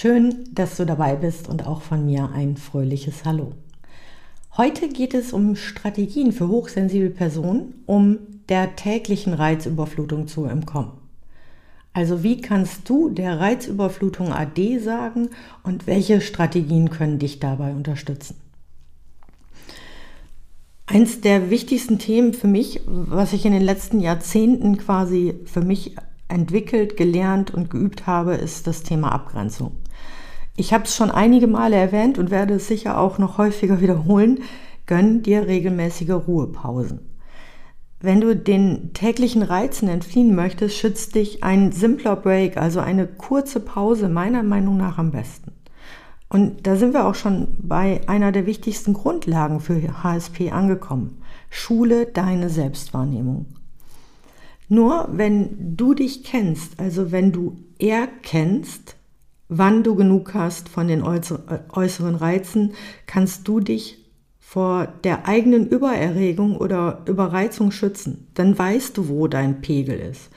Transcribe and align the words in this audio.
Schön, 0.00 0.48
dass 0.50 0.78
du 0.78 0.86
dabei 0.86 1.14
bist 1.14 1.46
und 1.46 1.66
auch 1.66 1.82
von 1.82 2.06
mir 2.06 2.30
ein 2.32 2.56
fröhliches 2.56 3.26
Hallo. 3.26 3.52
Heute 4.56 4.88
geht 4.88 5.12
es 5.12 5.34
um 5.34 5.56
Strategien 5.56 6.32
für 6.32 6.48
hochsensible 6.48 7.10
Personen, 7.10 7.82
um 7.84 8.16
der 8.48 8.76
täglichen 8.76 9.34
Reizüberflutung 9.34 10.26
zu 10.26 10.46
entkommen. 10.46 10.92
Also 11.92 12.22
wie 12.22 12.40
kannst 12.40 12.88
du 12.88 13.10
der 13.10 13.40
Reizüberflutung 13.40 14.32
AD 14.32 14.78
sagen 14.78 15.28
und 15.64 15.86
welche 15.86 16.22
Strategien 16.22 16.88
können 16.88 17.18
dich 17.18 17.38
dabei 17.38 17.72
unterstützen? 17.74 18.36
Eins 20.86 21.20
der 21.20 21.50
wichtigsten 21.50 21.98
Themen 21.98 22.32
für 22.32 22.48
mich, 22.48 22.80
was 22.86 23.34
ich 23.34 23.44
in 23.44 23.52
den 23.52 23.60
letzten 23.60 24.00
Jahrzehnten 24.00 24.78
quasi 24.78 25.34
für 25.44 25.60
mich 25.60 25.94
entwickelt, 26.28 26.96
gelernt 26.96 27.52
und 27.52 27.68
geübt 27.68 28.06
habe, 28.06 28.32
ist 28.32 28.66
das 28.66 28.82
Thema 28.82 29.12
Abgrenzung. 29.12 29.72
Ich 30.60 30.74
habe 30.74 30.84
es 30.84 30.94
schon 30.94 31.10
einige 31.10 31.46
Male 31.46 31.74
erwähnt 31.74 32.18
und 32.18 32.30
werde 32.30 32.52
es 32.52 32.68
sicher 32.68 32.98
auch 32.98 33.16
noch 33.16 33.38
häufiger 33.38 33.80
wiederholen. 33.80 34.40
Gönn 34.84 35.22
dir 35.22 35.46
regelmäßige 35.46 36.10
Ruhepausen. 36.10 37.00
Wenn 37.98 38.20
du 38.20 38.36
den 38.36 38.92
täglichen 38.92 39.40
Reizen 39.40 39.88
entfliehen 39.88 40.34
möchtest, 40.34 40.76
schützt 40.76 41.14
dich 41.14 41.42
ein 41.42 41.72
simpler 41.72 42.14
Break, 42.14 42.58
also 42.58 42.80
eine 42.80 43.06
kurze 43.06 43.60
Pause, 43.60 44.10
meiner 44.10 44.42
Meinung 44.42 44.76
nach 44.76 44.98
am 44.98 45.12
besten. 45.12 45.52
Und 46.28 46.66
da 46.66 46.76
sind 46.76 46.92
wir 46.92 47.06
auch 47.06 47.14
schon 47.14 47.56
bei 47.62 48.02
einer 48.06 48.30
der 48.30 48.44
wichtigsten 48.44 48.92
Grundlagen 48.92 49.60
für 49.60 49.80
HSP 50.02 50.50
angekommen. 50.50 51.22
Schule 51.48 52.04
deine 52.04 52.50
Selbstwahrnehmung. 52.50 53.46
Nur 54.68 55.08
wenn 55.10 55.74
du 55.78 55.94
dich 55.94 56.22
kennst, 56.22 56.78
also 56.78 57.12
wenn 57.12 57.32
du 57.32 57.56
erkennst, 57.78 58.99
wann 59.50 59.82
du 59.82 59.96
genug 59.96 60.32
hast 60.32 60.68
von 60.68 60.88
den 60.88 61.02
äußeren 61.02 62.14
Reizen, 62.14 62.72
kannst 63.06 63.46
du 63.46 63.60
dich 63.60 63.98
vor 64.38 64.88
der 65.04 65.28
eigenen 65.28 65.68
Übererregung 65.68 66.56
oder 66.56 67.02
Überreizung 67.06 67.70
schützen. 67.70 68.28
Dann 68.34 68.58
weißt 68.58 68.96
du, 68.96 69.08
wo 69.08 69.28
dein 69.28 69.60
Pegel 69.60 69.98
ist. 69.98 70.30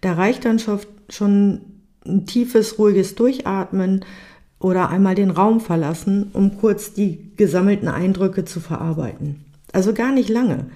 Da 0.00 0.12
reicht 0.12 0.44
dann 0.44 0.60
schon 1.08 1.60
ein 2.06 2.26
tiefes, 2.26 2.78
ruhiges 2.78 3.14
Durchatmen 3.14 4.04
oder 4.58 4.88
einmal 4.88 5.14
den 5.14 5.30
Raum 5.30 5.60
verlassen, 5.60 6.30
um 6.32 6.58
kurz 6.58 6.92
die 6.92 7.32
gesammelten 7.36 7.88
Eindrücke 7.88 8.44
zu 8.44 8.60
verarbeiten. 8.60 9.44
Also 9.72 9.92
gar 9.92 10.12
nicht 10.12 10.28
lange. 10.28 10.66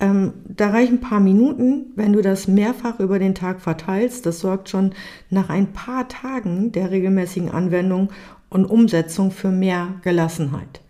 Ähm, 0.00 0.32
da 0.46 0.70
reichen 0.70 0.96
ein 0.96 1.00
paar 1.00 1.20
Minuten, 1.20 1.86
wenn 1.96 2.12
du 2.12 2.22
das 2.22 2.46
mehrfach 2.46 3.00
über 3.00 3.18
den 3.18 3.34
Tag 3.34 3.60
verteilst. 3.60 4.26
Das 4.26 4.40
sorgt 4.40 4.68
schon 4.68 4.94
nach 5.30 5.48
ein 5.48 5.72
paar 5.72 6.08
Tagen 6.08 6.72
der 6.72 6.90
regelmäßigen 6.90 7.50
Anwendung 7.50 8.10
und 8.48 8.64
Umsetzung 8.64 9.30
für 9.30 9.50
mehr 9.50 9.94
Gelassenheit. 10.02 10.80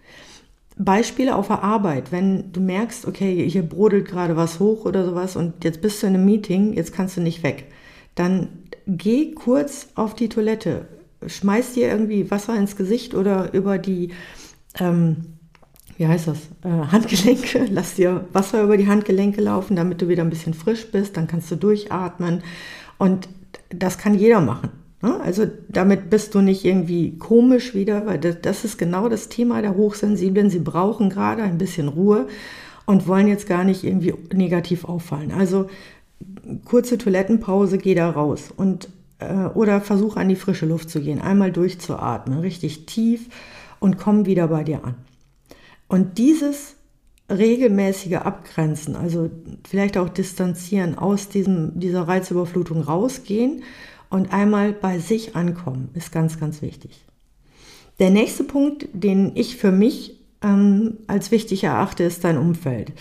Beispiele 0.77 1.35
auf 1.35 1.49
der 1.49 1.65
Arbeit, 1.65 2.13
wenn 2.13 2.53
du 2.53 2.61
merkst, 2.61 3.07
okay, 3.07 3.49
hier 3.49 3.63
brodelt 3.63 4.07
gerade 4.07 4.37
was 4.37 4.61
hoch 4.61 4.85
oder 4.85 5.05
sowas 5.05 5.35
und 5.35 5.65
jetzt 5.65 5.81
bist 5.81 6.03
du 6.03 6.07
in 6.07 6.15
einem 6.15 6.25
Meeting, 6.25 6.73
jetzt 6.73 6.93
kannst 6.93 7.17
du 7.17 7.21
nicht 7.21 7.43
weg, 7.43 7.67
dann 8.15 8.49
geh 8.87 9.33
kurz 9.33 9.89
auf 9.97 10.15
die 10.15 10.29
Toilette, 10.29 10.87
schmeiß 11.27 11.73
dir 11.73 11.89
irgendwie 11.89 12.31
Wasser 12.31 12.57
ins 12.57 12.77
Gesicht 12.77 13.15
oder 13.15 13.53
über 13.55 13.79
die 13.79 14.11
ähm, 14.79 15.38
wie 15.99 16.07
heißt 16.07 16.29
das, 16.29 16.39
äh, 16.65 16.87
Handgelenke, 16.91 17.67
lass 17.71 17.97
dir 17.97 18.25
Wasser 18.33 18.63
über 18.63 18.77
die 18.77 18.87
Handgelenke 18.87 19.43
laufen, 19.43 19.77
damit 19.77 20.01
du 20.01 20.09
wieder 20.09 20.23
ein 20.23 20.31
bisschen 20.31 20.55
frisch 20.55 20.91
bist, 20.91 21.17
dann 21.17 21.27
kannst 21.27 21.51
du 21.51 21.57
durchatmen 21.57 22.43
und 22.97 23.29
das 23.69 23.99
kann 23.99 24.15
jeder 24.15 24.41
machen. 24.41 24.71
Ne? 25.03 25.21
Also 25.21 25.47
damit 25.69 26.09
bist 26.09 26.35
du 26.35 26.41
nicht 26.41 26.65
irgendwie 26.65 27.19
komisch 27.19 27.75
wieder, 27.75 28.07
weil 28.07 28.19
das, 28.19 28.41
das 28.41 28.65
ist 28.65 28.79
genau 28.79 29.09
das 29.09 29.29
Thema 29.29 29.61
der 29.61 29.77
Hochsensiblen. 29.77 30.51
Sie 30.51 30.61
brauchen 30.61 31.11
gerade 31.11 31.43
ein 31.43 31.59
bisschen 31.59 31.89
Ruhe 31.89 32.29
und 32.87 33.07
wollen 33.07 33.29
jetzt 33.29 33.49
gar 33.49 33.65
nicht 33.65 33.85
irgendwie 33.85 34.15
negativ 34.33 34.85
auffallen. 34.85 35.33
Also 35.33 35.69
kurze 36.65 36.97
Toilettenpause, 36.97 37.77
geh 37.77 37.95
da 37.95 38.09
raus 38.09 38.53
und 38.57 38.89
äh, 39.19 39.47
oder 39.55 39.81
versuch 39.81 40.17
an 40.17 40.29
die 40.29 40.37
frische 40.37 40.67
Luft 40.67 40.91
zu 40.91 41.01
gehen, 41.01 41.21
einmal 41.21 41.53
durchzuatmen, 41.53 42.39
richtig 42.39 42.87
tief 42.87 43.29
und 43.81 43.99
komm 43.99 44.27
wieder 44.27 44.47
bei 44.49 44.63
dir 44.63 44.85
an. 44.85 44.95
Und 45.89 46.19
dieses 46.19 46.77
regelmäßige 47.31 48.17
Abgrenzen, 48.17 48.97
also 48.97 49.31
vielleicht 49.69 49.99
auch 49.99 50.09
distanzieren, 50.09 50.97
aus 50.97 51.29
diesem, 51.29 51.79
dieser 51.79 52.03
Reizüberflutung 52.09 52.83
rausgehen 52.83 53.63
und 54.11 54.33
einmal 54.33 54.73
bei 54.73 54.99
sich 54.99 55.37
ankommen, 55.37 55.91
ist 55.95 56.13
ganz, 56.13 56.39
ganz 56.39 56.63
wichtig. 56.63 57.05
Der 57.99 58.11
nächste 58.11 58.45
Punkt, 58.45 58.89
den 58.93 59.33
ich 59.35 59.57
für 59.57 59.73
mich 59.73 60.19
ähm, 60.43 60.99
als 61.07 61.31
wichtig 61.31 61.65
erachte, 61.65 62.05
ist 62.05 62.25
dein 62.25 62.39
Umfeld. 62.39 62.93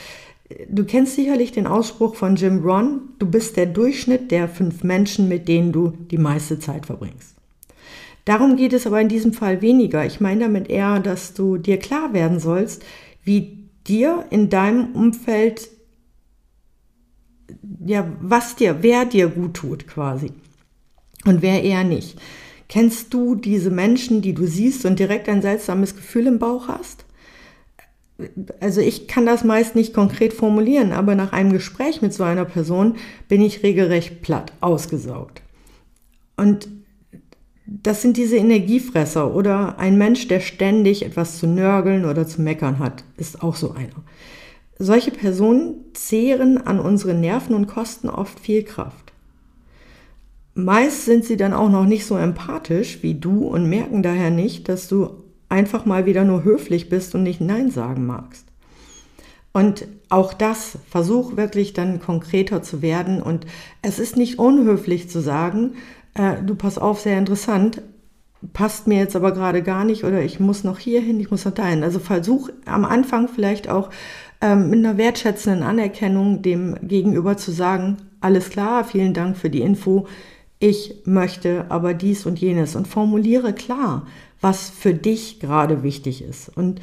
Du 0.69 0.85
kennst 0.85 1.15
sicherlich 1.15 1.51
den 1.51 1.67
Ausspruch 1.67 2.15
von 2.15 2.35
Jim 2.35 2.63
Ron, 2.63 3.01
du 3.19 3.29
bist 3.29 3.57
der 3.57 3.65
Durchschnitt 3.65 4.31
der 4.31 4.47
fünf 4.47 4.83
Menschen, 4.83 5.27
mit 5.27 5.47
denen 5.47 5.71
du 5.71 5.89
die 5.89 6.17
meiste 6.17 6.57
Zeit 6.57 6.85
verbringst. 6.85 7.36
Darum 8.27 8.57
geht 8.57 8.73
es 8.73 8.85
aber 8.85 8.99
in 8.99 9.07
diesem 9.07 9.31
Fall 9.31 9.61
weniger. 9.61 10.05
Ich 10.05 10.19
meine 10.19 10.41
damit 10.41 10.69
eher, 10.69 10.99
dass 10.99 11.33
du 11.33 11.55
dir 11.55 11.79
klar 11.79 12.11
werden 12.11 12.41
sollst, 12.41 12.83
wie 13.23 13.69
dir 13.88 14.25
in 14.31 14.49
deinem 14.49 14.93
Umfeld, 14.95 15.69
ja, 17.85 18.05
was 18.19 18.57
dir, 18.57 18.79
wer 18.81 19.05
dir 19.05 19.29
gut 19.29 19.53
tut 19.53 19.87
quasi 19.87 20.33
und 21.23 21.41
wer 21.41 21.63
eher 21.63 21.85
nicht. 21.85 22.19
Kennst 22.67 23.13
du 23.13 23.35
diese 23.35 23.71
Menschen, 23.71 24.21
die 24.21 24.33
du 24.33 24.45
siehst 24.45 24.83
und 24.83 24.99
direkt 24.99 25.29
ein 25.29 25.41
seltsames 25.41 25.95
Gefühl 25.95 26.27
im 26.27 26.37
Bauch 26.37 26.67
hast? 26.67 27.05
Also 28.59 28.81
ich 28.81 29.07
kann 29.07 29.25
das 29.25 29.45
meist 29.45 29.73
nicht 29.73 29.93
konkret 29.93 30.33
formulieren, 30.33 30.91
aber 30.91 31.16
nach 31.16 31.31
einem 31.31 31.53
Gespräch 31.53 32.01
mit 32.01 32.13
so 32.13 32.25
einer 32.25 32.43
Person 32.43 32.97
bin 33.29 33.41
ich 33.41 33.63
regelrecht 33.63 34.21
platt, 34.21 34.51
ausgesaugt. 34.59 35.41
Und 36.35 36.67
das 37.67 38.01
sind 38.01 38.16
diese 38.16 38.38
Energiefresser 38.38 39.35
oder 39.35 39.78
ein 39.78 39.97
Mensch, 39.97 40.28
der 40.29 40.39
ständig 40.39 41.05
etwas 41.05 41.38
zu 41.38 41.47
nörgeln 41.47 42.05
oder 42.05 42.25
zu 42.25 42.41
meckern 42.41 42.79
hat, 42.79 43.03
ist 43.17 43.44
auch 43.44 43.55
so 43.55 43.72
einer. 43.72 44.03
Solche 44.79 45.11
Personen 45.11 45.85
zehren 45.94 46.66
an 46.66 46.79
unsere 46.79 47.13
Nerven 47.13 47.55
und 47.55 47.67
kosten 47.67 48.09
oft 48.09 48.39
viel 48.39 48.63
Kraft. 48.63 49.11
Meist 50.53 51.05
sind 51.05 51.25
sie 51.25 51.38
dann 51.38 51.53
auch 51.53 51.69
noch 51.69 51.85
nicht 51.85 52.05
so 52.05 52.16
empathisch 52.16 53.03
wie 53.03 53.16
du 53.16 53.47
und 53.47 53.69
merken 53.69 54.01
daher 54.01 54.31
nicht, 54.31 54.69
dass 54.69 54.88
du 54.88 55.23
einfach 55.49 55.85
mal 55.85 56.05
wieder 56.05 56.23
nur 56.23 56.44
höflich 56.44 56.89
bist 56.89 57.16
und 57.16 57.23
nicht 57.23 57.41
Nein 57.41 57.69
sagen 57.69 58.05
magst. 58.05 58.47
Und 59.53 59.88
auch 60.09 60.34
das, 60.34 60.78
versuch 60.89 61.35
wirklich 61.35 61.73
dann 61.73 61.99
konkreter 61.99 62.61
zu 62.61 62.81
werden. 62.84 63.22
Und 63.22 63.47
es 63.81 63.97
ist 63.97 64.16
nicht 64.16 64.38
unhöflich 64.38 65.09
zu 65.09 65.19
sagen, 65.19 65.73
äh, 66.17 66.41
du 66.44 66.55
pass 66.55 66.78
auf, 66.78 67.00
sehr 67.00 67.17
interessant, 67.17 67.81
passt 68.53 68.88
mir 68.88 69.00
jetzt 69.00 69.16
aber 69.16 69.31
gerade 69.31 69.63
gar 69.63 69.83
nicht 69.83 70.03
oder 70.03 70.22
ich 70.22 70.40
muss 70.40 70.64
noch 70.64 70.79
hier 70.79 71.02
hin, 71.02 71.19
ich 71.19 71.31
muss 71.31 71.46
noch 71.46 71.53
dahin. 71.53 71.84
Also 71.84 71.99
versuch 71.99 72.49
am 72.66 72.85
Anfang 72.85 73.28
vielleicht 73.28 73.69
auch 73.69 73.90
ähm, 74.41 74.69
mit 74.69 74.79
einer 74.79 74.97
wertschätzenden 74.97 75.64
Anerkennung 75.64 76.41
dem 76.41 76.75
Gegenüber 76.81 77.37
zu 77.37 77.52
sagen, 77.52 77.97
alles 78.19 78.49
klar, 78.49 78.84
vielen 78.84 79.14
Dank 79.14 79.37
für 79.37 79.49
die 79.49 79.61
Info, 79.61 80.08
ich 80.59 81.03
möchte 81.05 81.66
aber 81.69 81.93
dies 81.93 82.25
und 82.25 82.40
jenes 82.40 82.75
und 82.75 82.87
formuliere 82.87 83.53
klar, 83.53 84.08
was 84.41 84.69
für 84.69 84.93
dich 84.93 85.40
gerade 85.40 85.84
wichtig 85.84 86.23
ist. 86.23 86.49
Und 86.55 86.81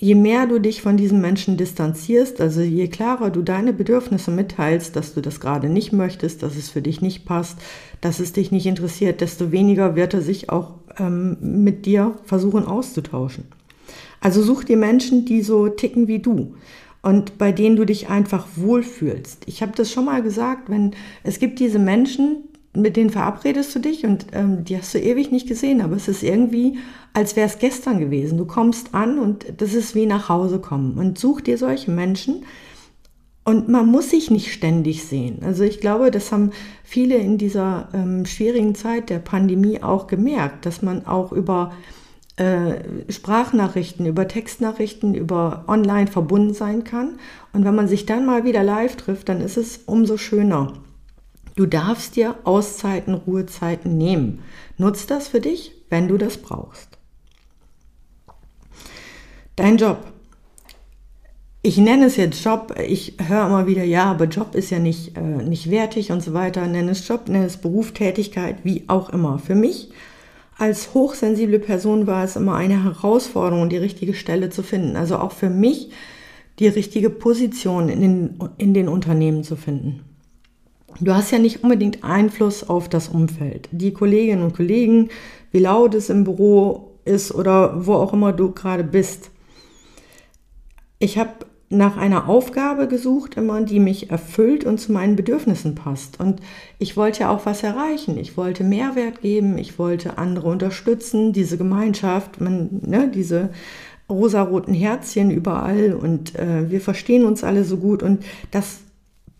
je 0.00 0.14
mehr 0.14 0.46
du 0.46 0.60
dich 0.60 0.80
von 0.80 0.96
diesen 0.96 1.20
Menschen 1.20 1.56
distanzierst, 1.56 2.40
also 2.40 2.60
je 2.60 2.86
klarer 2.86 3.30
du 3.30 3.42
deine 3.42 3.72
Bedürfnisse 3.72 4.30
mitteilst, 4.30 4.94
dass 4.94 5.12
du 5.12 5.20
das 5.20 5.40
gerade 5.40 5.68
nicht 5.68 5.92
möchtest, 5.92 6.42
dass 6.42 6.56
es 6.56 6.70
für 6.70 6.80
dich 6.80 7.02
nicht 7.02 7.24
passt, 7.24 7.58
dass 8.00 8.20
es 8.20 8.32
dich 8.32 8.52
nicht 8.52 8.66
interessiert, 8.66 9.20
desto 9.20 9.50
weniger 9.50 9.96
wird 9.96 10.14
er 10.14 10.22
sich 10.22 10.50
auch 10.50 10.74
ähm, 10.98 11.36
mit 11.40 11.84
dir 11.84 12.14
versuchen 12.24 12.64
auszutauschen. 12.64 13.44
Also 14.20 14.40
such 14.42 14.64
dir 14.64 14.76
Menschen, 14.76 15.24
die 15.24 15.42
so 15.42 15.68
ticken 15.68 16.06
wie 16.06 16.20
du 16.20 16.54
und 17.02 17.36
bei 17.36 17.50
denen 17.50 17.74
du 17.74 17.84
dich 17.84 18.08
einfach 18.08 18.46
wohlfühlst. 18.54 19.44
Ich 19.46 19.62
habe 19.62 19.72
das 19.74 19.90
schon 19.92 20.04
mal 20.04 20.22
gesagt, 20.22 20.70
wenn 20.70 20.92
es 21.24 21.40
gibt 21.40 21.58
diese 21.58 21.78
Menschen, 21.80 22.47
mit 22.80 22.96
denen 22.96 23.10
verabredest 23.10 23.74
du 23.74 23.78
dich 23.78 24.04
und 24.04 24.26
ähm, 24.32 24.64
die 24.64 24.76
hast 24.76 24.94
du 24.94 24.98
ewig 24.98 25.30
nicht 25.30 25.48
gesehen, 25.48 25.80
aber 25.80 25.96
es 25.96 26.08
ist 26.08 26.22
irgendwie, 26.22 26.78
als 27.12 27.36
wäre 27.36 27.46
es 27.46 27.58
gestern 27.58 27.98
gewesen. 27.98 28.38
Du 28.38 28.46
kommst 28.46 28.94
an 28.94 29.18
und 29.18 29.46
das 29.58 29.74
ist 29.74 29.94
wie 29.94 30.06
nach 30.06 30.28
Hause 30.28 30.58
kommen. 30.58 30.98
Und 30.98 31.18
such 31.18 31.40
dir 31.40 31.58
solche 31.58 31.90
Menschen. 31.90 32.44
Und 33.44 33.68
man 33.68 33.86
muss 33.86 34.10
sich 34.10 34.30
nicht 34.30 34.52
ständig 34.52 35.04
sehen. 35.04 35.38
Also 35.42 35.64
ich 35.64 35.80
glaube, 35.80 36.10
das 36.10 36.32
haben 36.32 36.50
viele 36.84 37.16
in 37.16 37.38
dieser 37.38 37.88
ähm, 37.94 38.26
schwierigen 38.26 38.74
Zeit 38.74 39.08
der 39.08 39.20
Pandemie 39.20 39.82
auch 39.82 40.06
gemerkt, 40.06 40.66
dass 40.66 40.82
man 40.82 41.06
auch 41.06 41.32
über 41.32 41.72
äh, 42.36 42.74
Sprachnachrichten, 43.08 44.06
über 44.06 44.28
Textnachrichten, 44.28 45.14
über 45.14 45.64
online 45.66 46.08
verbunden 46.08 46.54
sein 46.54 46.84
kann. 46.84 47.18
Und 47.52 47.64
wenn 47.64 47.74
man 47.74 47.88
sich 47.88 48.06
dann 48.06 48.26
mal 48.26 48.44
wieder 48.44 48.62
live 48.62 48.96
trifft, 48.96 49.28
dann 49.28 49.40
ist 49.40 49.56
es 49.56 49.80
umso 49.86 50.18
schöner. 50.18 50.74
Du 51.58 51.66
darfst 51.66 52.14
dir 52.14 52.36
Auszeiten, 52.44 53.14
Ruhezeiten 53.14 53.98
nehmen. 53.98 54.44
Nutz 54.76 55.06
das 55.06 55.26
für 55.26 55.40
dich, 55.40 55.72
wenn 55.90 56.06
du 56.06 56.16
das 56.16 56.36
brauchst. 56.36 56.98
Dein 59.56 59.76
Job. 59.76 59.98
Ich 61.62 61.76
nenne 61.78 62.06
es 62.06 62.16
jetzt 62.16 62.44
Job. 62.44 62.76
Ich 62.86 63.16
höre 63.20 63.46
immer 63.46 63.66
wieder, 63.66 63.82
ja, 63.82 64.04
aber 64.04 64.26
Job 64.26 64.54
ist 64.54 64.70
ja 64.70 64.78
nicht, 64.78 65.16
äh, 65.16 65.20
nicht 65.20 65.68
wertig 65.68 66.12
und 66.12 66.22
so 66.22 66.32
weiter. 66.32 66.64
Nenne 66.68 66.92
es 66.92 67.08
Job, 67.08 67.28
nenne 67.28 67.46
es 67.46 67.56
Beruf, 67.56 67.90
Tätigkeit, 67.90 68.58
wie 68.62 68.84
auch 68.86 69.10
immer. 69.10 69.40
Für 69.40 69.56
mich 69.56 69.90
als 70.58 70.94
hochsensible 70.94 71.58
Person 71.58 72.06
war 72.06 72.22
es 72.22 72.36
immer 72.36 72.54
eine 72.54 72.84
Herausforderung, 72.84 73.68
die 73.68 73.78
richtige 73.78 74.14
Stelle 74.14 74.50
zu 74.50 74.62
finden. 74.62 74.94
Also 74.94 75.16
auch 75.16 75.32
für 75.32 75.50
mich 75.50 75.90
die 76.60 76.68
richtige 76.68 77.10
Position 77.10 77.88
in 77.88 78.00
den, 78.00 78.38
in 78.58 78.74
den 78.74 78.86
Unternehmen 78.86 79.42
zu 79.42 79.56
finden. 79.56 80.04
Du 81.00 81.14
hast 81.14 81.30
ja 81.30 81.38
nicht 81.38 81.62
unbedingt 81.62 82.02
Einfluss 82.02 82.68
auf 82.68 82.88
das 82.88 83.08
Umfeld. 83.08 83.68
Die 83.70 83.92
Kolleginnen 83.92 84.42
und 84.42 84.56
Kollegen, 84.56 85.10
wie 85.52 85.60
laut 85.60 85.94
es 85.94 86.10
im 86.10 86.24
Büro 86.24 86.92
ist 87.04 87.32
oder 87.34 87.86
wo 87.86 87.94
auch 87.94 88.12
immer 88.12 88.32
du 88.32 88.52
gerade 88.52 88.84
bist. 88.84 89.30
Ich 90.98 91.18
habe 91.18 91.30
nach 91.70 91.96
einer 91.98 92.28
Aufgabe 92.28 92.88
gesucht, 92.88 93.36
immer, 93.36 93.60
die 93.60 93.78
mich 93.78 94.10
erfüllt 94.10 94.64
und 94.64 94.78
zu 94.78 94.90
meinen 94.90 95.16
Bedürfnissen 95.16 95.74
passt. 95.74 96.18
Und 96.18 96.40
ich 96.78 96.96
wollte 96.96 97.20
ja 97.20 97.30
auch 97.30 97.44
was 97.44 97.62
erreichen. 97.62 98.16
Ich 98.16 98.36
wollte 98.36 98.64
Mehrwert 98.64 99.20
geben, 99.20 99.58
ich 99.58 99.78
wollte 99.78 100.16
andere 100.16 100.48
unterstützen, 100.48 101.32
diese 101.32 101.58
Gemeinschaft, 101.58 102.40
man, 102.40 102.80
ne, 102.86 103.10
diese 103.14 103.50
rosaroten 104.08 104.72
Herzchen 104.72 105.30
überall 105.30 105.92
und 105.92 106.34
äh, 106.34 106.70
wir 106.70 106.80
verstehen 106.80 107.26
uns 107.26 107.44
alle 107.44 107.64
so 107.64 107.76
gut 107.76 108.02
und 108.02 108.24
das 108.50 108.78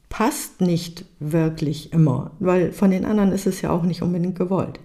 passt 0.08 0.60
nicht 0.60 1.04
wirklich 1.20 1.92
immer, 1.92 2.32
weil 2.38 2.72
von 2.72 2.90
den 2.90 3.04
anderen 3.04 3.32
ist 3.32 3.46
es 3.46 3.60
ja 3.62 3.70
auch 3.70 3.82
nicht 3.82 4.02
unbedingt 4.02 4.38
gewollt. 4.38 4.80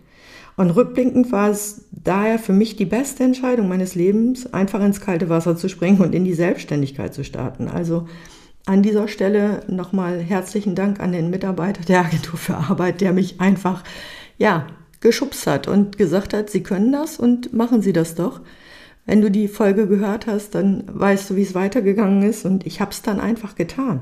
Und 0.56 0.70
rückblickend 0.72 1.32
war 1.32 1.50
es 1.50 1.86
daher 1.92 2.38
für 2.38 2.54
mich 2.54 2.76
die 2.76 2.86
beste 2.86 3.24
Entscheidung 3.24 3.68
meines 3.68 3.96
Lebens, 3.96 4.54
einfach 4.54 4.82
ins 4.82 5.02
kalte 5.02 5.30
Wasser 5.30 5.58
zu 5.58 5.68
springen 5.68 6.02
und 6.02 6.14
in 6.14 6.26
die 6.26 6.34
Selbstständigkeit 6.34 7.14
zu 7.14 7.24
starten. 7.24 7.68
Also 7.68 8.08
an 8.66 8.84
dieser 8.84 9.08
Stelle 9.08 9.62
nochmal 9.68 10.20
herzlichen 10.20 10.76
Dank 10.76 11.00
an 11.00 11.12
den 11.12 11.30
Mitarbeiter 11.30 11.84
der 11.84 12.02
Agentur 12.02 12.38
für 12.38 12.56
Arbeit, 12.56 13.02
der 13.02 13.14
mich 13.14 13.42
einfach, 13.42 13.84
ja, 14.38 14.68
geschubst 15.02 15.48
hat 15.48 15.68
und 15.68 15.98
gesagt 15.98 16.34
hat, 16.34 16.50
Sie 16.50 16.64
können 16.64 16.92
das 16.92 17.18
und 17.20 17.52
machen 17.54 17.82
Sie 17.82 17.92
das 17.92 18.16
doch. 18.16 18.40
Wenn 19.06 19.22
du 19.22 19.30
die 19.30 19.50
Folge 19.50 19.88
gehört 19.88 20.28
hast, 20.28 20.56
dann 20.56 20.84
weißt 20.88 21.30
du, 21.30 21.36
wie 21.36 21.42
es 21.42 21.56
weitergegangen 21.56 22.24
ist 22.24 22.46
und 22.46 22.66
ich 22.66 22.80
habe 22.80 22.92
es 22.92 23.02
dann 23.02 23.20
einfach 23.20 23.56
getan. 23.56 24.02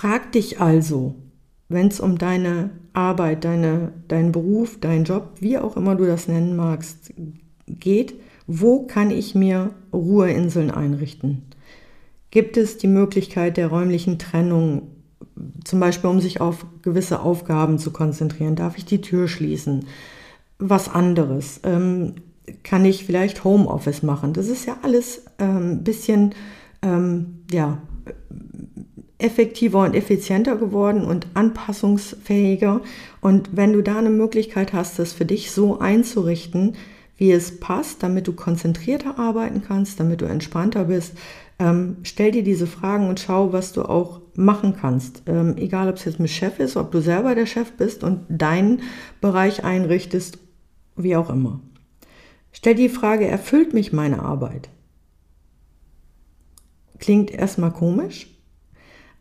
Frag 0.00 0.32
dich 0.32 0.62
also, 0.62 1.14
wenn 1.68 1.88
es 1.88 2.00
um 2.00 2.16
deine 2.16 2.70
Arbeit, 2.94 3.44
deine, 3.44 3.92
deinen 4.08 4.32
Beruf, 4.32 4.80
deinen 4.80 5.04
Job, 5.04 5.32
wie 5.40 5.58
auch 5.58 5.76
immer 5.76 5.94
du 5.94 6.06
das 6.06 6.26
nennen 6.26 6.56
magst, 6.56 7.12
geht, 7.66 8.14
wo 8.46 8.86
kann 8.86 9.10
ich 9.10 9.34
mir 9.34 9.74
Ruheinseln 9.92 10.70
einrichten? 10.70 11.42
Gibt 12.30 12.56
es 12.56 12.78
die 12.78 12.86
Möglichkeit 12.86 13.58
der 13.58 13.66
räumlichen 13.66 14.18
Trennung, 14.18 14.88
zum 15.64 15.80
Beispiel 15.80 16.08
um 16.08 16.22
sich 16.22 16.40
auf 16.40 16.64
gewisse 16.80 17.20
Aufgaben 17.20 17.78
zu 17.78 17.90
konzentrieren? 17.90 18.56
Darf 18.56 18.78
ich 18.78 18.86
die 18.86 19.02
Tür 19.02 19.28
schließen? 19.28 19.84
Was 20.58 20.88
anderes? 20.88 21.60
Ähm, 21.62 22.14
kann 22.62 22.86
ich 22.86 23.04
vielleicht 23.04 23.44
Homeoffice 23.44 24.02
machen? 24.02 24.32
Das 24.32 24.48
ist 24.48 24.64
ja 24.64 24.78
alles 24.80 25.26
ein 25.36 25.56
ähm, 25.56 25.84
bisschen, 25.84 26.34
ähm, 26.80 27.42
ja, 27.52 27.82
effektiver 29.22 29.84
und 29.84 29.94
effizienter 29.94 30.56
geworden 30.56 31.04
und 31.04 31.26
anpassungsfähiger. 31.34 32.80
Und 33.20 33.50
wenn 33.52 33.72
du 33.72 33.82
da 33.82 33.98
eine 33.98 34.10
Möglichkeit 34.10 34.72
hast, 34.72 34.98
das 34.98 35.12
für 35.12 35.24
dich 35.24 35.50
so 35.50 35.78
einzurichten, 35.78 36.76
wie 37.16 37.32
es 37.32 37.60
passt, 37.60 38.02
damit 38.02 38.26
du 38.26 38.32
konzentrierter 38.32 39.18
arbeiten 39.18 39.62
kannst, 39.66 40.00
damit 40.00 40.22
du 40.22 40.24
entspannter 40.24 40.84
bist, 40.84 41.12
ähm, 41.58 41.98
stell 42.02 42.30
dir 42.30 42.42
diese 42.42 42.66
Fragen 42.66 43.08
und 43.08 43.20
schau, 43.20 43.52
was 43.52 43.74
du 43.74 43.82
auch 43.82 44.22
machen 44.34 44.74
kannst. 44.80 45.22
Ähm, 45.26 45.56
egal, 45.58 45.90
ob 45.90 45.96
es 45.96 46.06
jetzt 46.06 46.18
mit 46.18 46.30
Chef 46.30 46.58
ist, 46.58 46.78
ob 46.78 46.90
du 46.90 47.00
selber 47.00 47.34
der 47.34 47.44
Chef 47.44 47.72
bist 47.72 48.02
und 48.02 48.24
deinen 48.28 48.80
Bereich 49.20 49.62
einrichtest, 49.62 50.38
wie 50.96 51.16
auch 51.16 51.28
immer. 51.28 51.60
Stell 52.52 52.74
die 52.74 52.88
Frage, 52.88 53.26
erfüllt 53.26 53.74
mich 53.74 53.92
meine 53.92 54.22
Arbeit? 54.22 54.70
Klingt 56.98 57.30
erstmal 57.30 57.72
komisch, 57.72 58.39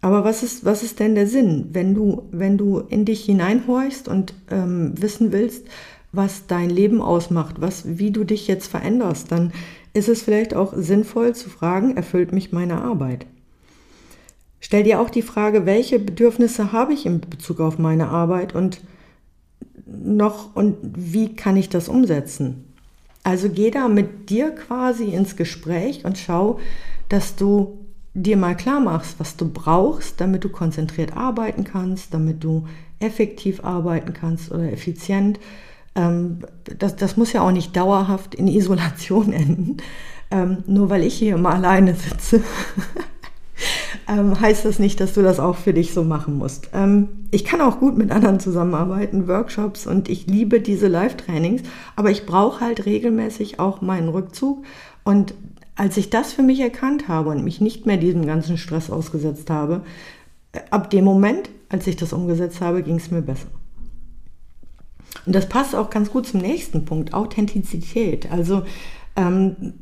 aber 0.02 0.24
was 0.24 0.44
ist, 0.44 0.64
was 0.64 0.84
ist 0.84 1.00
denn 1.00 1.16
der 1.16 1.28
Sinn, 1.28 1.70
wenn 1.74 1.94
du, 1.94 2.24
wenn 2.32 2.58
du 2.58 2.80
in 2.80 3.06
dich 3.06 3.26
hineinhorchst 3.26 4.08
und 4.08 4.34
ähm, 4.50 4.94
wissen 4.96 5.32
willst, 5.32 5.68
was 6.12 6.48
dein 6.48 6.70
Leben 6.70 7.02
ausmacht, 7.02 7.60
was, 7.60 7.98
wie 7.98 8.12
du 8.12 8.24
dich 8.24 8.48
jetzt 8.48 8.68
veränderst, 8.68 9.32
dann 9.32 9.52
ist 9.94 10.10
es 10.10 10.22
vielleicht 10.22 10.54
auch 10.54 10.74
sinnvoll 10.76 11.36
zu 11.36 11.50
fragen, 11.50 11.98
erfüllt 11.98 12.32
mich 12.32 12.52
meine 12.52 12.82
Arbeit? 12.82 13.26
Stell 14.62 14.84
dir 14.84 15.00
auch 15.00 15.10
die 15.10 15.22
Frage, 15.22 15.66
welche 15.66 16.00
Bedürfnisse 16.00 16.72
habe 16.72 16.94
ich 16.94 17.06
in 17.06 17.22
Bezug 17.22 17.60
auf 17.60 17.78
meine 17.78 18.10
Arbeit 18.10 18.56
und 18.56 18.82
noch 19.86 20.56
und 20.56 20.78
wie 20.82 21.36
kann 21.36 21.58
ich 21.58 21.70
das 21.70 21.90
umsetzen? 21.90 22.66
Also 23.24 23.50
geh 23.50 23.72
da 23.72 23.88
mit 23.88 24.30
dir 24.30 24.52
quasi 24.52 25.06
ins 25.06 25.36
Gespräch 25.36 26.06
und 26.06 26.18
schau, 26.18 26.60
dass 27.10 27.36
du 27.36 27.79
dir 28.24 28.38
mal 28.38 28.56
klar 28.56 28.80
machst, 28.80 29.20
was 29.20 29.36
du 29.36 29.50
brauchst, 29.50 30.20
damit 30.20 30.44
du 30.44 30.50
konzentriert 30.50 31.16
arbeiten 31.16 31.64
kannst, 31.64 32.14
damit 32.14 32.44
du 32.44 32.68
effektiv 33.00 33.64
arbeiten 33.64 34.14
kannst 34.14 34.52
oder 34.52 34.72
effizient. 34.72 35.40
Ähm, 35.96 36.40
das, 36.78 36.96
das 36.96 37.18
muss 37.18 37.34
ja 37.34 37.42
auch 37.42 37.52
nicht 37.52 37.76
dauerhaft 37.76 38.36
in 38.36 38.48
Isolation 38.48 39.34
enden. 39.34 39.78
Ähm, 40.32 40.64
nur 40.68 40.90
weil 40.90 41.04
ich 41.04 41.16
hier 41.16 41.36
immer 41.36 41.52
alleine 41.52 41.96
sitze, 41.96 42.44
ähm, 44.08 44.40
heißt 44.40 44.64
das 44.66 44.78
nicht, 44.78 45.00
dass 45.00 45.14
du 45.14 45.24
das 45.24 45.40
auch 45.40 45.56
für 45.56 45.74
dich 45.74 45.94
so 45.94 46.04
machen 46.04 46.38
musst. 46.38 46.70
Ich 47.32 47.46
kann 47.46 47.62
auch 47.62 47.80
gut 47.80 47.98
mit 47.98 48.12
anderen 48.12 48.40
zusammenarbeiten, 48.40 49.28
Workshops 49.28 49.88
und 49.88 50.08
ich 50.08 50.28
liebe 50.28 50.62
diese 50.62 50.88
Live-Trainings, 50.88 51.64
aber 51.96 52.12
ich 52.12 52.28
brauche 52.28 52.62
halt 52.62 52.86
regelmäßig 52.86 53.60
auch 53.60 53.82
meinen 53.82 54.10
Rückzug 54.10 54.64
und 55.04 55.34
als 55.80 55.96
ich 55.96 56.10
das 56.10 56.34
für 56.34 56.42
mich 56.42 56.60
erkannt 56.60 57.08
habe 57.08 57.30
und 57.30 57.46
mich 57.46 57.62
nicht 57.62 57.86
mehr 57.86 57.96
diesem 57.96 58.26
ganzen 58.26 58.58
Stress 58.58 58.90
ausgesetzt 58.90 59.50
habe, 59.50 59.82
äh, 60.52 60.60
ab 60.72 60.90
dem 60.90 61.06
Moment, 61.06 61.50
als 61.70 61.88
ich 61.88 61.96
das 61.96 62.12
umgesetzt 62.12 62.60
habe, 62.60 62.84
ging 62.84 62.98
es 62.98 63.12
mir 63.12 63.22
besser. 63.22 63.48
Und 65.26 65.34
das 65.34 65.48
passt 65.48 65.76
auch 65.76 65.90
ganz 65.90 66.12
gut 66.12 66.28
zum 66.28 66.42
nächsten 66.42 66.84
Punkt, 66.84 67.14
Authentizität. 67.14 68.30
Also 68.30 68.64
ähm, 69.16 69.74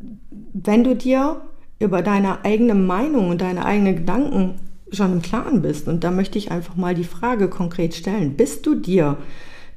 wenn 0.54 0.84
du 0.84 0.96
dir 0.96 1.42
über 1.80 2.04
deine 2.04 2.46
eigene 2.46 2.76
Meinung 2.76 3.32
und 3.32 3.42
deine 3.42 3.66
eigenen 3.66 3.96
Gedanken 3.96 4.54
schon 4.92 5.14
im 5.14 5.22
Klaren 5.24 5.64
bist, 5.64 5.88
und 5.88 6.04
da 6.04 6.12
möchte 6.12 6.38
ich 6.38 6.52
einfach 6.52 6.76
mal 6.76 6.94
die 6.94 7.06
Frage 7.06 7.48
konkret 7.48 7.96
stellen, 7.96 8.36
bist 8.38 8.68
du 8.68 8.76
dir 8.76 9.18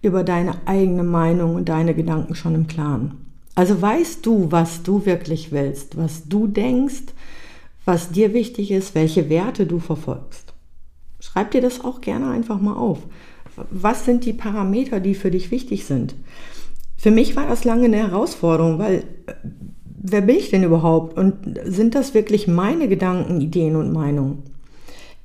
über 0.03 0.23
deine 0.23 0.67
eigene 0.67 1.03
Meinung 1.03 1.55
und 1.55 1.71
deine 1.71 1.95
Gedanken 1.95 2.35
schon 2.35 2.55
im 2.55 2.67
Klaren? 2.67 3.30
Also 3.61 3.83
weißt 3.83 4.25
du, 4.25 4.51
was 4.51 4.85
du 4.85 5.05
wirklich 5.05 5.53
willst, 5.53 5.99
was 5.99 6.27
du 6.27 6.47
denkst, 6.47 7.13
was 7.85 8.11
dir 8.11 8.33
wichtig 8.33 8.71
ist, 8.71 8.95
welche 8.95 9.29
Werte 9.29 9.67
du 9.67 9.81
verfolgst. 9.81 10.55
Schreib 11.21 11.51
dir 11.51 11.61
das 11.61 11.85
auch 11.85 12.01
gerne 12.01 12.31
einfach 12.31 12.59
mal 12.59 12.77
auf. 12.77 13.01
Was 13.71 14.07
sind 14.07 14.25
die 14.25 14.33
Parameter, 14.33 14.99
die 14.99 15.15
für 15.15 15.31
dich 15.31 15.51
wichtig 15.51 15.85
sind? 15.85 16.15
Für 16.97 17.11
mich 17.11 17.37
war 17.37 17.47
das 17.47 17.65
lange 17.65 17.85
eine 17.85 17.99
Herausforderung, 17.99 18.79
weil 18.79 19.05
äh, 19.27 19.35
wer 19.85 20.23
bin 20.23 20.37
ich 20.37 20.49
denn 20.49 20.65
überhaupt? 20.65 21.19
Und 21.19 21.61
sind 21.67 21.95
das 21.95 22.15
wirklich 22.15 22.49
meine 22.49 22.89
Gedanken, 22.89 23.43
Ideen 23.43 23.77
und 23.77 23.93
Meinungen? 23.93 24.43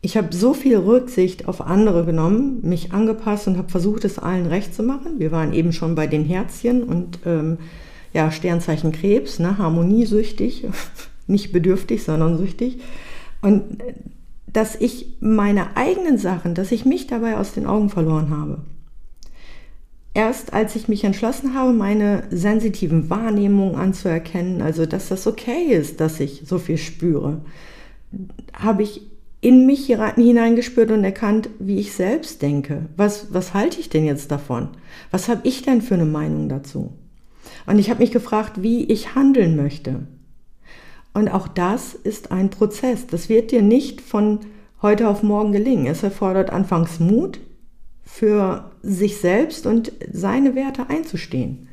Ich 0.01 0.18
habe 0.18 0.36
so 0.36 0.54
viel 0.54 0.75
Rücksicht 0.75 1.48
auf 1.48 1.62
andere 1.62 2.04
genommen, 2.04 2.60
mich 2.63 2.92
angepasst 2.92 3.48
und 3.48 3.58
habe 3.58 3.70
versucht, 3.70 4.04
es 4.04 4.20
allen 4.20 4.48
recht 4.48 4.75
zu 4.75 4.84
machen. 4.84 5.20
Wir 5.20 5.32
waren 5.32 5.54
eben 5.54 5.72
schon 5.72 5.96
bei 5.96 6.06
den 6.06 6.25
Herzchen 6.25 6.84
und 6.84 7.20
ähm, 7.25 7.60
ja, 8.15 8.31
Sternzeichen 8.31 8.93
Krebs, 8.93 9.39
ne, 9.39 9.57
harmoniesüchtig, 9.57 10.65
nicht 11.27 11.51
bedürftig, 11.51 12.03
sondern 12.03 12.38
süchtig. 12.38 12.79
Und 13.41 13.84
dass 14.48 14.75
ich 14.75 15.17
meine 15.19 15.75
eigenen 15.75 16.17
Sachen, 16.17 16.55
dass 16.55 16.72
ich 16.72 16.86
mich 16.86 17.07
dabei 17.07 17.36
aus 17.36 17.51
den 17.51 17.67
Augen 17.67 17.89
verloren 17.89 18.29
habe. 18.29 18.62
Erst 20.13 20.53
als 20.53 20.77
ich 20.77 20.88
mich 20.88 21.03
entschlossen 21.03 21.53
habe, 21.55 21.74
meine 21.74 22.24
sensitiven 22.31 23.10
Wahrnehmungen 23.10 23.75
anzuerkennen, 23.75 24.62
also 24.62 24.86
dass 24.86 25.10
das 25.10 25.27
okay 25.27 25.65
ist, 25.72 26.00
dass 26.00 26.22
ich 26.22 26.43
so 26.45 26.57
viel 26.57 26.77
spüre, 26.77 27.41
habe 28.53 28.84
ich 28.84 29.01
in 29.41 29.65
mich 29.65 29.88
hineingespürt 29.88 30.89
und 30.89 31.03
erkannt, 31.03 31.50
wie 31.60 31.79
ich 31.79 31.91
selbst 31.91 32.41
denke. 32.41 32.86
Was, 32.95 33.34
was 33.34 33.53
halte 33.53 33.81
ich 33.81 33.89
denn 33.89 34.05
jetzt 34.05 34.31
davon? 34.31 34.69
Was 35.12 35.27
habe 35.27 35.41
ich 35.43 35.63
denn 35.63 35.81
für 35.81 35.95
eine 35.95 36.05
Meinung 36.05 36.48
dazu? 36.48 36.93
Und 37.65 37.79
ich 37.79 37.89
habe 37.89 38.00
mich 38.00 38.12
gefragt, 38.12 38.62
wie 38.62 38.84
ich 38.86 39.15
handeln 39.15 39.55
möchte. 39.55 40.07
Und 41.13 41.29
auch 41.29 41.48
das 41.48 41.93
ist 41.93 42.31
ein 42.31 42.50
Prozess. 42.50 43.07
Das 43.07 43.29
wird 43.29 43.51
dir 43.51 43.62
nicht 43.62 44.01
von 44.01 44.39
heute 44.81 45.07
auf 45.07 45.24
morgen 45.24 45.51
gelingen. 45.51 45.88
Es 45.88 46.03
erfordert 46.03 46.50
anfangs 46.50 47.00
Mut, 47.00 47.39
für 48.03 48.72
sich 48.81 49.17
selbst 49.17 49.65
und 49.65 49.91
seine 50.12 50.55
Werte 50.55 50.89
einzustehen. 50.89 51.69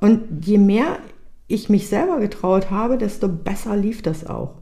Und 0.00 0.44
je 0.46 0.58
mehr 0.58 0.98
ich 1.46 1.68
mich 1.68 1.88
selber 1.88 2.18
getraut 2.20 2.70
habe, 2.70 2.96
desto 2.98 3.28
besser 3.28 3.76
lief 3.76 4.02
das 4.02 4.26
auch. 4.26 4.54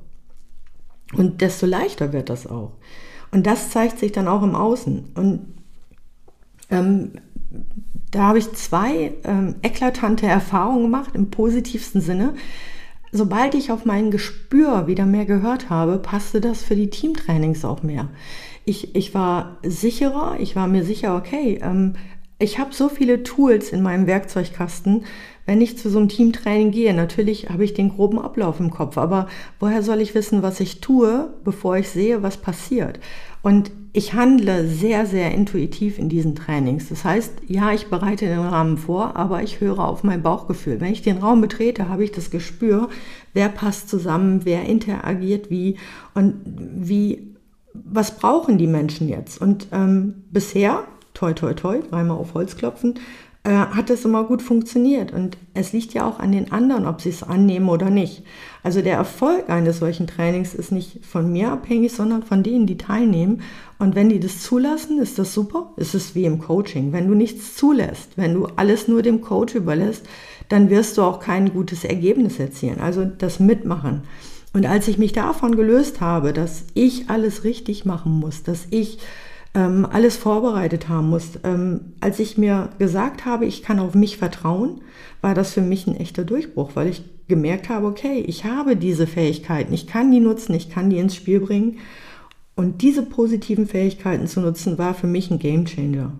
Und 1.15 1.41
desto 1.41 1.67
leichter 1.67 2.13
wird 2.13 2.29
das 2.29 2.47
auch. 2.47 2.73
Und 3.31 3.47
das 3.47 3.71
zeigt 3.71 3.99
sich 3.99 4.13
dann 4.13 4.29
auch 4.29 4.43
im 4.43 4.55
Außen. 4.55 5.13
Und 5.15 5.55
ähm, 6.71 7.13
da 8.11 8.21
habe 8.21 8.39
ich 8.39 8.53
zwei 8.53 9.13
ähm, 9.25 9.57
eklatante 9.63 10.27
Erfahrungen 10.27 10.85
gemacht 10.85 11.11
im 11.15 11.31
positivsten 11.31 12.01
Sinne. 12.01 12.35
Sobald 13.11 13.55
ich 13.55 13.71
auf 13.73 13.85
mein 13.85 14.11
Gespür 14.11 14.87
wieder 14.87 15.07
mehr 15.07 15.25
gehört 15.25 15.71
habe, 15.71 15.99
passte 15.99 16.41
das 16.41 16.63
für 16.63 16.77
die 16.77 16.91
Teamtrainings 16.91 17.65
auch 17.65 17.83
mehr. 17.83 18.09
Ich, 18.65 18.95
ich 18.95 19.15
war 19.15 19.59
sicherer, 19.63 20.37
ich 20.39 20.57
war 20.57 20.67
mir 20.67 20.85
sicher, 20.85 21.17
okay, 21.17 21.59
ähm, 21.63 21.95
ich 22.39 22.59
habe 22.59 22.75
so 22.75 22.89
viele 22.89 23.23
Tools 23.23 23.71
in 23.71 23.83
meinem 23.83 24.07
Werkzeugkasten, 24.07 25.05
wenn 25.47 25.61
ich 25.61 25.79
zu 25.79 25.89
so 25.89 25.99
einem 25.99 26.09
Teamtraining 26.09 26.71
gehe, 26.71 26.93
natürlich 26.93 27.49
habe 27.49 27.65
ich 27.65 27.73
den 27.73 27.89
groben 27.89 28.19
Ablauf 28.19 28.61
im 28.61 28.71
Kopf, 28.71 28.99
aber 28.99 29.29
woher 29.59 29.83
soll 29.83 30.01
ich 30.03 30.15
wissen, 30.15 30.43
was 30.43 30.61
ich 30.61 30.81
tue, 30.81 31.31
bevor 31.43 31.79
ich 31.79 31.89
sehe, 31.89 32.23
was 32.23 32.37
passiert? 32.37 33.01
Und 33.43 33.73
ich 33.93 34.13
handle 34.13 34.67
sehr, 34.67 35.07
sehr 35.07 35.33
intuitiv 35.33 35.99
in 35.99 36.09
diesen 36.09 36.35
Trainings. 36.35 36.89
Das 36.89 37.05
heißt, 37.05 37.33
ja, 37.47 37.73
ich 37.73 37.89
bereite 37.89 38.27
den 38.27 38.41
Rahmen 38.41 38.77
vor, 38.77 39.17
aber 39.17 39.43
ich 39.43 39.61
höre 39.61 39.79
auf 39.79 40.05
mein 40.05 40.23
Bauchgefühl. 40.23 40.81
Wenn 40.81 40.93
ich 40.93 41.03
den 41.03 41.19
Raum 41.19 41.41
betrete, 41.41 41.89
habe 41.89 42.05
ich 42.05 42.13
das 42.13 42.31
Gespür, 42.31 42.89
wer 43.33 43.49
passt 43.49 43.89
zusammen, 43.89 44.45
wer 44.45 44.65
interagiert 44.65 45.51
wie 45.51 45.77
und 46.15 46.35
wie, 46.45 47.35
was 47.73 48.17
brauchen 48.17 48.59
die 48.59 48.67
Menschen 48.67 49.09
jetzt? 49.09 49.41
Und 49.41 49.69
ähm, 49.73 50.25
bisher, 50.31 50.85
toi, 51.15 51.33
toi, 51.33 51.55
toi, 51.55 51.81
dreimal 51.81 52.19
auf 52.19 52.35
Holz 52.35 52.57
klopfen, 52.57 52.95
äh, 53.49 53.53
hat 53.53 53.89
das 53.89 54.05
immer 54.05 54.25
gut 54.25 54.43
funktioniert. 54.43 55.11
Und 55.11 55.39
es 55.55 55.73
liegt 55.73 55.95
ja 55.95 56.07
auch 56.07 56.19
an 56.19 56.33
den 56.33 56.53
anderen, 56.53 56.87
ob 56.87 57.01
sie 57.01 57.09
es 57.09 57.23
annehmen 57.23 57.71
oder 57.71 57.89
nicht. 57.89 58.23
Also 58.63 58.83
der 58.83 58.97
Erfolg 58.97 59.49
eines 59.49 59.79
solchen 59.79 60.07
Trainings 60.07 60.53
ist 60.53 60.71
nicht 60.71 61.07
von 61.07 61.33
mir 61.33 61.51
abhängig, 61.51 61.93
sondern 61.93 62.23
von 62.23 62.43
denen, 62.43 62.67
die 62.67 62.77
teilnehmen. 62.77 63.41
Und 63.79 63.95
wenn 63.95 64.11
die 64.11 64.21
das 64.21 64.43
zulassen, 64.43 64.99
ist 64.99 65.19
das 65.19 65.33
super. 65.33 65.73
Es 65.79 65.95
ist 65.95 66.15
wie 66.15 66.27
im 66.27 66.41
Coaching. 66.41 66.93
Wenn 66.93 67.09
du 67.09 67.15
nichts 67.15 67.57
zulässt, 67.57 68.11
wenn 68.17 68.35
du 68.35 68.49
alles 68.57 68.87
nur 68.87 69.01
dem 69.01 69.23
Coach 69.23 69.55
überlässt, 69.55 70.05
dann 70.51 70.69
wirst 70.69 70.99
du 70.99 71.03
auch 71.03 71.19
kein 71.19 71.51
gutes 71.51 71.85
Ergebnis 71.85 72.39
erzielen. 72.39 72.81
Also 72.81 73.07
das 73.07 73.41
Mitmachen. 73.41 74.03
Und 74.53 74.67
als 74.67 74.89
ich 74.89 74.99
mich 74.99 75.13
davon 75.13 75.57
gelöst 75.57 76.03
habe, 76.03 76.35
dass 76.35 76.65
ich 76.75 77.09
alles 77.09 77.45
richtig 77.45 77.87
machen 77.87 78.13
muss, 78.13 78.43
dass 78.43 78.67
ich 78.69 78.99
ähm, 79.55 79.87
alles 79.91 80.17
vorbereitet 80.17 80.89
haben 80.89 81.11
muss. 81.11 81.39
Ähm, 81.45 81.93
als 82.01 82.19
ich 82.19 82.39
mir 82.39 82.71
gesagt 82.79 83.25
habe, 83.25 83.47
ich 83.47 83.63
kann 83.63 83.79
auf 83.79 83.95
mich 83.95 84.17
vertrauen, 84.17 84.81
war 85.21 85.35
das 85.35 85.53
für 85.53 85.63
mich 85.63 85.87
ein 85.87 85.97
echter 85.97 86.25
Durchbruch, 86.25 86.73
weil 86.75 86.89
ich 86.89 87.03
gemerkt 87.29 87.69
habe, 87.69 87.87
okay, 87.87 88.25
ich 88.27 88.45
habe 88.45 88.77
diese 88.77 89.07
Fähigkeiten, 89.07 89.73
ich 89.73 89.87
kann 89.87 90.11
die 90.11 90.21
nutzen, 90.21 90.55
ich 90.55 90.71
kann 90.71 90.91
die 90.91 90.99
ins 90.99 91.15
Spiel 91.15 91.41
bringen. 91.41 91.79
Und 92.57 92.83
diese 92.83 93.03
positiven 93.03 93.67
Fähigkeiten 93.67 94.27
zu 94.27 94.41
nutzen, 94.41 94.79
war 94.79 94.95
für 94.95 95.07
mich 95.07 95.31
ein 95.31 95.39
Gamechanger. 95.39 96.13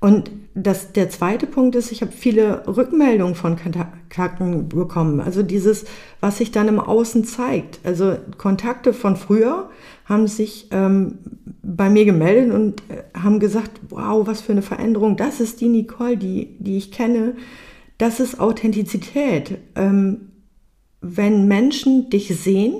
Und 0.00 0.30
das, 0.54 0.92
der 0.92 1.10
zweite 1.10 1.46
Punkt 1.46 1.76
ist, 1.76 1.92
ich 1.92 2.00
habe 2.00 2.10
viele 2.10 2.66
Rückmeldungen 2.66 3.34
von 3.34 3.56
Kontakten 3.56 4.68
bekommen. 4.68 5.20
Also 5.20 5.42
dieses, 5.42 5.84
was 6.20 6.38
sich 6.38 6.50
dann 6.50 6.68
im 6.68 6.80
Außen 6.80 7.24
zeigt. 7.24 7.80
Also 7.84 8.16
Kontakte 8.38 8.92
von 8.92 9.16
früher 9.16 9.70
haben 10.06 10.26
sich 10.26 10.68
ähm, 10.72 11.18
bei 11.62 11.90
mir 11.90 12.06
gemeldet 12.06 12.52
und 12.52 12.80
äh, 12.88 13.02
haben 13.16 13.38
gesagt, 13.38 13.80
wow, 13.90 14.26
was 14.26 14.40
für 14.40 14.52
eine 14.52 14.62
Veränderung. 14.62 15.16
Das 15.16 15.38
ist 15.38 15.60
die 15.60 15.68
Nicole, 15.68 16.16
die, 16.16 16.56
die 16.58 16.78
ich 16.78 16.90
kenne. 16.90 17.36
Das 17.98 18.20
ist 18.20 18.40
Authentizität. 18.40 19.58
Ähm, 19.76 20.32
wenn 21.02 21.46
Menschen 21.46 22.10
dich 22.10 22.28
sehen 22.28 22.74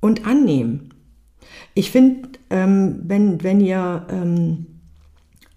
und 0.00 0.26
annehmen. 0.26 0.92
Ich 1.74 1.90
finde, 1.90 2.28
ähm, 2.50 3.00
wenn, 3.04 3.42
wenn 3.42 3.60
ihr 3.60 4.06
ähm, 4.10 4.66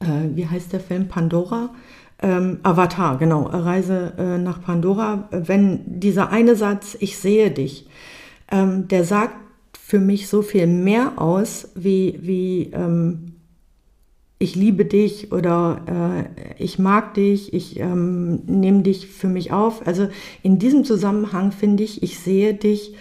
äh, 0.04 0.36
wie 0.36 0.48
heißt 0.48 0.74
der 0.74 0.80
Film? 0.80 1.08
Pandora. 1.08 1.70
Ähm, 2.22 2.60
Avatar, 2.64 3.18
genau, 3.18 3.44
Reise 3.44 4.14
äh, 4.18 4.38
nach 4.38 4.62
Pandora. 4.62 5.28
Wenn 5.32 6.00
dieser 6.00 6.30
eine 6.30 6.56
Satz, 6.56 6.96
ich 7.00 7.18
sehe 7.18 7.52
dich, 7.52 7.88
ähm, 8.50 8.88
der 8.88 9.04
sagt 9.04 9.36
für 9.78 10.00
mich 10.00 10.28
so 10.28 10.42
viel 10.42 10.68
mehr 10.68 11.22
aus, 11.22 11.70
wie, 11.76 12.18
wie 12.22 12.72
ähm, 12.74 13.34
ich 14.40 14.56
liebe 14.56 14.86
dich 14.86 15.32
oder 15.32 15.82
äh, 15.88 16.64
ich 16.64 16.80
mag 16.80 17.14
dich, 17.14 17.54
ich 17.54 17.80
ähm, 17.80 18.42
nehme 18.46 18.84
dich 18.84 19.08
für 19.08 19.28
mich 19.28 19.52
auf. 19.52 19.86
Also 19.86 20.08
in 20.44 20.60
diesem 20.60 20.86
Zusammenhang 20.86 21.52
finde 21.52 21.84
ich, 21.84 22.04
ich 22.04 22.20
sehe 22.20 22.54
dich 22.54 22.96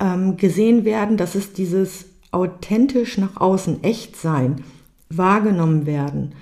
ähm, 0.00 0.36
gesehen 0.36 0.84
werden, 0.84 1.16
das 1.16 1.36
ist 1.36 1.58
dieses 1.58 2.06
authentisch 2.32 3.18
nach 3.18 3.36
außen, 3.36 3.84
echt 3.84 4.16
sein 4.16 4.64
wahrgenommen 5.10 5.86
werden. 5.86 6.34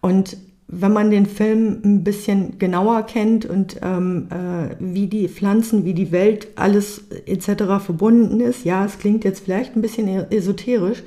Und 0.00 0.36
wenn 0.66 0.92
man 0.92 1.10
den 1.10 1.26
Film 1.26 1.80
ein 1.84 2.04
bisschen 2.04 2.58
genauer 2.58 3.02
kennt 3.02 3.44
und 3.44 3.76
ähm, 3.82 4.28
äh, 4.30 4.74
wie 4.78 5.06
die 5.06 5.28
Pflanzen, 5.28 5.84
wie 5.84 5.94
die 5.94 6.10
Welt, 6.10 6.48
alles 6.56 7.04
etc. 7.26 7.84
verbunden 7.84 8.40
ist, 8.40 8.64
ja, 8.64 8.84
es 8.84 8.98
klingt 8.98 9.24
jetzt 9.24 9.44
vielleicht 9.44 9.76
ein 9.76 9.82
bisschen 9.82 10.08
e-, 10.08 10.26
esoterisch, 10.30 11.02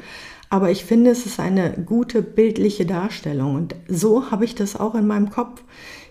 aber 0.50 0.72
ich 0.72 0.86
finde, 0.86 1.12
es 1.12 1.26
ist 1.26 1.40
eine 1.40 1.72
gute 1.86 2.22
bildliche 2.22 2.86
Darstellung. 2.86 3.56
Und 3.56 3.76
so 3.90 4.32
habe 4.32 4.46
ich 4.46 4.56
das 4.56 4.80
auch 4.80 4.96
in 4.96 5.08
meinem 5.08 5.30
Kopf. 5.30 5.64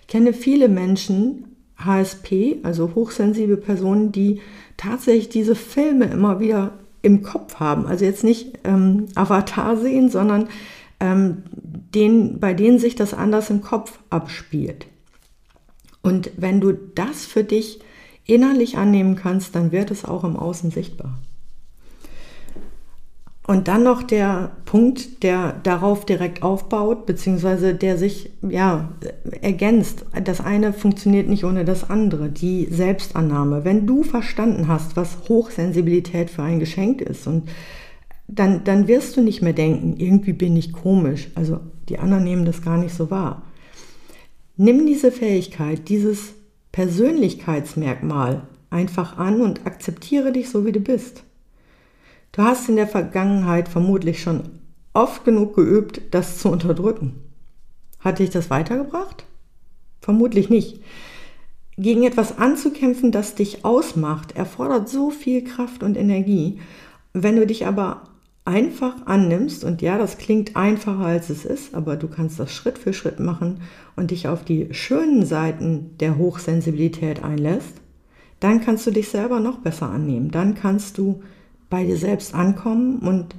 Ich 0.03 0.09
kenne 0.09 0.33
viele 0.33 0.69
Menschen, 0.69 1.57
HSP, 1.79 2.59
also 2.63 2.95
hochsensible 2.95 3.57
Personen, 3.57 4.13
die 4.13 4.41
tatsächlich 4.77 5.29
diese 5.29 5.55
Filme 5.55 6.07
immer 6.07 6.41
wieder 6.41 6.73
im 7.03 7.23
Kopf 7.23 7.57
haben. 7.57 7.87
Also 7.87 8.05
jetzt 8.05 8.25
nicht 8.25 8.59
ähm, 8.65 9.07
Avatar 9.15 9.77
sehen, 9.77 10.11
sondern 10.11 10.49
ähm, 11.01 11.45
den, 11.51 12.41
bei 12.41 12.55
denen 12.55 12.79
sich 12.79 12.95
das 12.95 13.15
anders 13.15 13.51
im 13.51 13.63
Kopf 13.63 13.99
abspielt. 14.11 14.87
Und 16.03 16.31
wenn 16.37 16.61
du 16.61 16.73
das 16.73 17.27
für 17.27 17.45
dich 17.45 17.81
innerlich 18.25 18.77
annehmen 18.77 19.17
kannst, 19.17 19.55
dann 19.55 19.73
wird 19.73 19.91
es 19.91 20.05
auch 20.05 20.25
im 20.25 20.37
Außen 20.37 20.71
sichtbar. 20.71 21.19
Und 23.47 23.69
dann 23.69 23.85
noch 23.85 24.03
der 24.03 24.51
Punkt, 24.65 25.23
der 25.23 25.53
darauf 25.63 26.05
direkt 26.05 26.43
aufbaut, 26.43 27.07
beziehungsweise 27.07 27.75
der 27.75 27.97
sich 27.97 28.31
ja 28.43 28.89
ergänzt. 29.41 30.05
Das 30.25 30.41
eine 30.41 30.73
funktioniert 30.73 31.29
nicht 31.29 31.45
ohne 31.45 31.65
das 31.65 31.89
andere, 31.89 32.29
die 32.29 32.67
Selbstannahme. 32.69 33.65
Wenn 33.65 33.87
du 33.87 34.03
verstanden 34.03 34.67
hast, 34.67 34.97
was 34.97 35.29
Hochsensibilität 35.29 36.29
für 36.29 36.43
ein 36.43 36.59
Geschenk 36.59 37.01
ist 37.01 37.29
und 37.29 37.49
dann, 38.29 38.65
dann 38.65 38.89
wirst 38.89 39.17
du 39.17 39.23
nicht 39.23 39.43
mehr 39.43 39.53
denken, 39.53 39.97
irgendwie 39.99 40.33
bin 40.33 40.57
ich 40.57 40.73
komisch. 40.73 41.29
Also 41.35 41.61
die 41.89 41.99
anderen 41.99 42.25
nehmen 42.25 42.45
das 42.45 42.63
gar 42.63 42.77
nicht 42.77 42.95
so 42.95 43.11
wahr. 43.11 43.43
Nimm 44.57 44.87
diese 44.87 45.13
Fähigkeit, 45.13 45.89
dieses 45.89 46.35
Persönlichkeitsmerkmal 46.73 48.43
einfach 48.71 49.19
an 49.19 49.41
und 49.41 49.67
akzeptiere 49.67 50.33
dich 50.33 50.51
so, 50.51 50.65
wie 50.65 50.73
du 50.73 50.81
bist. 50.81 51.23
Du 52.33 52.43
hast 52.43 52.69
in 52.69 52.77
der 52.77 52.89
Vergangenheit 52.89 53.69
vermutlich 53.69 54.23
schon 54.23 54.43
oft 54.93 55.25
genug 55.25 55.55
geübt, 55.55 56.03
das 56.11 56.39
zu 56.39 56.49
unterdrücken. 56.49 57.23
Hat 58.01 58.19
dich 58.19 58.31
das 58.31 58.51
weitergebracht? 58.51 59.25
Vermutlich 60.01 60.51
nicht. 60.51 60.83
Gegen 61.79 62.05
etwas 62.05 62.39
anzukämpfen, 62.39 63.13
das 63.13 63.35
dich 63.35 63.65
ausmacht, 63.65 64.33
erfordert 64.33 64.89
so 64.89 65.11
viel 65.11 65.45
Kraft 65.45 65.83
und 65.83 65.97
Energie. 65.97 66.61
Wenn 67.13 67.37
du 67.37 67.47
dich 67.47 67.67
aber 67.67 68.03
einfach 68.47 69.07
annimmst, 69.07 69.65
und 69.65 69.83
ja, 69.83 69.99
das 69.99 70.19
klingt 70.19 70.57
einfacher 70.57 71.05
als 71.05 71.31
es 71.31 71.45
ist, 71.45 71.75
aber 71.75 71.97
du 71.97 72.09
kannst 72.09 72.39
das 72.39 72.53
Schritt 72.53 72.79
für 72.79 72.93
Schritt 72.93 73.19
machen 73.19 73.61
und 73.97 74.13
dich 74.13 74.29
auf 74.29 74.45
die 74.45 74.69
schönen 74.73 75.27
Seiten 75.27 75.97
der 75.99 76.17
Hochsensibilität 76.17 77.25
einlässt, 77.25 77.75
dann 78.41 78.61
kannst 78.61 78.87
du 78.87 78.93
dich 78.93 79.09
selber 79.09 79.41
noch 79.41 79.59
besser 79.59 79.91
annehmen. 79.91 80.31
Dann 80.31 80.55
kannst 80.55 80.99
du 80.99 81.23
bei 81.69 81.85
dir 81.85 81.97
selbst 81.97 82.35
ankommen 82.35 83.01
und 83.01 83.35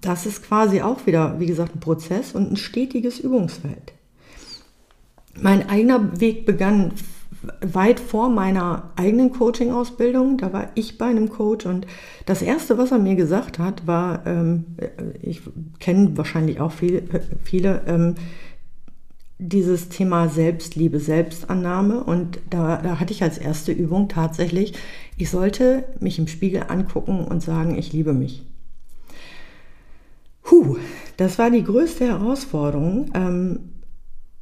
das 0.00 0.26
ist 0.26 0.42
quasi 0.42 0.82
auch 0.82 1.06
wieder, 1.06 1.38
wie 1.38 1.46
gesagt, 1.46 1.76
ein 1.76 1.80
Prozess 1.80 2.32
und 2.32 2.50
ein 2.50 2.56
stetiges 2.56 3.20
Übungsfeld. 3.20 3.92
Mein 5.40 5.68
eigener 5.68 6.20
Weg 6.20 6.46
begann 6.46 6.92
weit 7.60 8.00
vor 8.00 8.28
meiner 8.28 8.90
eigenen 8.96 9.30
Coaching-Ausbildung. 9.30 10.38
Da 10.38 10.52
war 10.52 10.70
ich 10.74 10.98
bei 10.98 11.06
einem 11.06 11.28
Coach 11.28 11.66
und 11.66 11.86
das 12.26 12.42
Erste, 12.42 12.78
was 12.78 12.92
er 12.92 12.98
mir 12.98 13.14
gesagt 13.14 13.58
hat, 13.58 13.86
war, 13.86 14.26
ähm, 14.26 14.64
ich 15.22 15.42
kenne 15.80 16.16
wahrscheinlich 16.16 16.60
auch 16.60 16.72
viele, 16.72 17.02
viele 17.42 17.82
ähm, 17.86 18.14
dieses 19.38 19.88
Thema 19.88 20.28
Selbstliebe, 20.28 21.00
Selbstannahme. 21.00 22.04
Und 22.04 22.40
da, 22.50 22.78
da 22.78 23.00
hatte 23.00 23.12
ich 23.12 23.22
als 23.22 23.38
erste 23.38 23.72
Übung 23.72 24.08
tatsächlich, 24.08 24.74
ich 25.16 25.30
sollte 25.30 25.84
mich 26.00 26.18
im 26.18 26.28
Spiegel 26.28 26.64
angucken 26.68 27.24
und 27.24 27.42
sagen, 27.42 27.76
ich 27.76 27.92
liebe 27.92 28.12
mich. 28.12 28.44
Puh, 30.42 30.76
das 31.16 31.38
war 31.38 31.50
die 31.50 31.64
größte 31.64 32.06
Herausforderung, 32.06 33.10
ähm, 33.14 33.58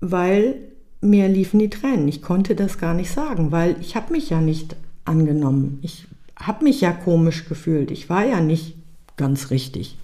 weil 0.00 0.71
mir 1.02 1.28
liefen 1.28 1.58
die 1.58 1.68
Tränen. 1.68 2.08
Ich 2.08 2.22
konnte 2.22 2.54
das 2.54 2.78
gar 2.78 2.94
nicht 2.94 3.10
sagen, 3.10 3.52
weil 3.52 3.76
ich 3.80 3.96
habe 3.96 4.12
mich 4.12 4.30
ja 4.30 4.40
nicht 4.40 4.76
angenommen. 5.04 5.78
Ich 5.82 6.06
habe 6.36 6.64
mich 6.64 6.80
ja 6.80 6.92
komisch 6.92 7.48
gefühlt. 7.48 7.90
Ich 7.90 8.08
war 8.08 8.24
ja 8.24 8.40
nicht 8.40 8.76
ganz 9.16 9.50
richtig. 9.50 9.98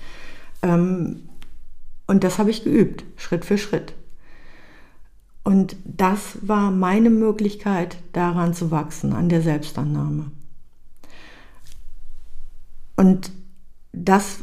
Ähm, 0.63 1.29
und 2.07 2.25
das 2.25 2.39
habe 2.39 2.51
ich 2.51 2.65
geübt, 2.65 3.05
Schritt 3.17 3.45
für 3.45 3.59
Schritt. 3.59 3.95
Und 5.45 5.77
das 5.85 6.39
war 6.43 6.71
meine 6.71 7.11
Möglichkeit, 7.11 7.97
daran 8.13 8.53
zu 8.53 8.71
wachsen, 8.71 9.13
an 9.13 9.29
der 9.29 9.41
Selbstannahme. 9.41 10.31
Und 12.97 13.31
das 13.93 14.41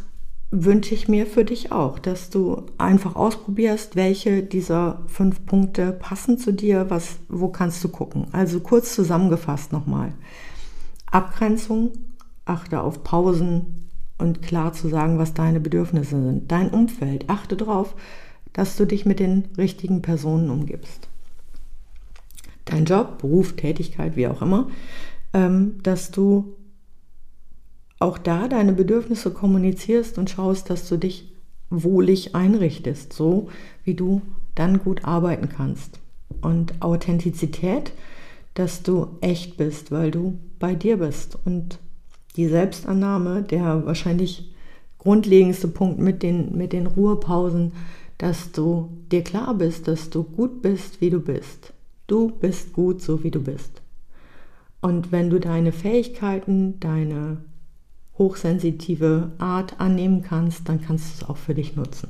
wünsche 0.63 0.93
ich 0.93 1.07
mir 1.07 1.25
für 1.25 1.43
dich 1.43 1.71
auch, 1.71 1.99
dass 1.99 2.29
du 2.29 2.63
einfach 2.77 3.15
ausprobierst, 3.15 3.95
welche 3.95 4.41
dieser 4.41 5.01
fünf 5.07 5.45
Punkte 5.45 5.91
passen 5.91 6.37
zu 6.37 6.53
dir, 6.53 6.89
was, 6.89 7.17
wo 7.27 7.49
kannst 7.49 7.83
du 7.83 7.89
gucken. 7.89 8.27
Also 8.31 8.61
kurz 8.61 8.95
zusammengefasst 8.95 9.73
nochmal. 9.73 10.13
Abgrenzung, 11.11 11.91
achte 12.45 12.81
auf 12.81 13.03
Pausen 13.03 13.89
und 14.17 14.41
klar 14.41 14.71
zu 14.71 14.87
sagen, 14.87 15.17
was 15.17 15.33
deine 15.33 15.59
Bedürfnisse 15.59 16.21
sind. 16.21 16.51
Dein 16.51 16.69
Umfeld, 16.69 17.29
achte 17.29 17.57
darauf, 17.57 17.95
dass 18.53 18.77
du 18.77 18.85
dich 18.85 19.05
mit 19.05 19.19
den 19.19 19.49
richtigen 19.57 20.01
Personen 20.01 20.49
umgibst. 20.49 21.09
Dein 22.63 22.85
Job, 22.85 23.19
Beruf, 23.19 23.53
Tätigkeit, 23.53 24.15
wie 24.15 24.27
auch 24.27 24.41
immer, 24.41 24.69
ähm, 25.33 25.75
dass 25.83 26.11
du 26.11 26.55
auch 28.05 28.19
da 28.19 28.47
deine 28.47 28.71
Bedürfnisse 28.71 29.31
kommunizierst 29.31 30.19
und 30.19 30.29
schaust, 30.29 30.69
dass 30.69 30.87
du 30.87 30.97
dich 30.97 31.33
wohlig 31.71 32.35
einrichtest, 32.35 33.13
so 33.13 33.49
wie 33.83 33.95
du 33.95 34.21
dann 34.53 34.77
gut 34.77 35.05
arbeiten 35.05 35.49
kannst. 35.49 35.99
Und 36.39 36.81
Authentizität, 36.83 37.91
dass 38.53 38.83
du 38.83 39.07
echt 39.21 39.57
bist, 39.57 39.91
weil 39.91 40.11
du 40.11 40.37
bei 40.59 40.75
dir 40.75 40.97
bist. 40.97 41.37
Und 41.45 41.79
die 42.35 42.47
Selbstannahme, 42.47 43.41
der 43.41 43.87
wahrscheinlich 43.87 44.53
grundlegendste 44.99 45.67
Punkt 45.67 45.99
mit 45.99 46.21
den, 46.21 46.55
mit 46.55 46.73
den 46.73 46.85
Ruhepausen, 46.85 47.71
dass 48.19 48.51
du 48.51 48.89
dir 49.11 49.23
klar 49.23 49.55
bist, 49.55 49.87
dass 49.87 50.11
du 50.11 50.23
gut 50.23 50.61
bist, 50.61 51.01
wie 51.01 51.09
du 51.09 51.19
bist. 51.19 51.73
Du 52.05 52.29
bist 52.29 52.71
gut, 52.71 53.01
so 53.01 53.23
wie 53.23 53.31
du 53.31 53.41
bist. 53.41 53.81
Und 54.79 55.11
wenn 55.11 55.31
du 55.31 55.39
deine 55.39 55.71
Fähigkeiten, 55.71 56.79
deine 56.79 57.37
hochsensitive 58.17 59.31
Art 59.37 59.79
annehmen 59.79 60.21
kannst, 60.21 60.69
dann 60.69 60.81
kannst 60.81 61.05
du 61.05 61.23
es 61.23 61.29
auch 61.29 61.37
für 61.37 61.53
dich 61.53 61.75
nutzen. 61.75 62.09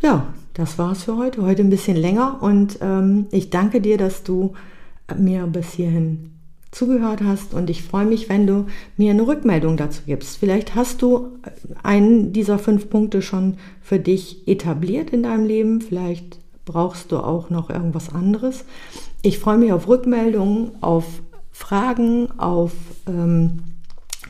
Ja, 0.00 0.34
das 0.52 0.78
war's 0.78 1.04
für 1.04 1.16
heute. 1.16 1.42
Heute 1.42 1.62
ein 1.62 1.70
bisschen 1.70 1.96
länger 1.96 2.42
und 2.42 2.78
ähm, 2.82 3.26
ich 3.30 3.50
danke 3.50 3.80
dir, 3.80 3.96
dass 3.96 4.22
du 4.22 4.52
mir 5.16 5.46
bis 5.46 5.72
hierhin 5.72 6.30
zugehört 6.70 7.22
hast 7.22 7.54
und 7.54 7.70
ich 7.70 7.82
freue 7.82 8.04
mich, 8.04 8.28
wenn 8.28 8.46
du 8.46 8.66
mir 8.96 9.12
eine 9.12 9.26
Rückmeldung 9.26 9.76
dazu 9.76 10.02
gibst. 10.06 10.38
Vielleicht 10.38 10.74
hast 10.74 11.02
du 11.02 11.28
einen 11.82 12.32
dieser 12.32 12.58
fünf 12.58 12.90
Punkte 12.90 13.22
schon 13.22 13.54
für 13.80 13.98
dich 13.98 14.46
etabliert 14.48 15.10
in 15.10 15.22
deinem 15.22 15.46
Leben, 15.46 15.80
vielleicht 15.80 16.38
brauchst 16.64 17.12
du 17.12 17.18
auch 17.18 17.48
noch 17.48 17.70
irgendwas 17.70 18.12
anderes. 18.12 18.64
Ich 19.22 19.38
freue 19.38 19.58
mich 19.58 19.72
auf 19.72 19.86
Rückmeldungen, 19.88 20.72
auf 20.82 21.04
Fragen, 21.54 22.28
auf 22.38 22.72
ähm, 23.06 23.62